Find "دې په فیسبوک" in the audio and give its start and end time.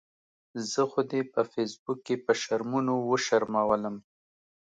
1.11-1.99